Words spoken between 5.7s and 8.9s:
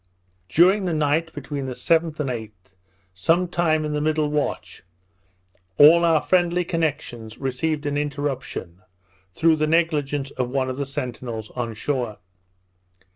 all our friendly connections received an interruption,